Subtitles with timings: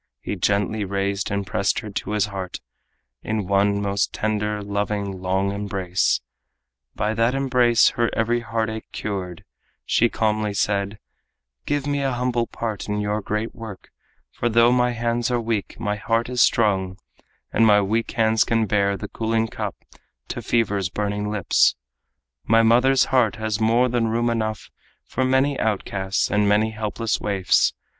[0.19, 2.59] He gently raised and pressed her to his heart
[3.21, 6.21] In one most tender, loving, long embrace.
[6.95, 9.43] By that embrace her every heartache cured,
[9.85, 10.97] She calmly said:
[11.67, 13.91] "Give me a humble part In your great work,
[14.31, 16.97] for though my hands are weak My heart is strong,
[17.53, 19.75] and my weak hands can bear The cooling cup
[20.29, 21.75] to fever's burning lips;
[22.45, 24.71] My mother's heart has more than room enough
[25.05, 27.75] For many outcasts, many helpless waifs."